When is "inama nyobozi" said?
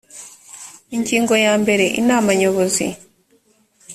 2.01-2.85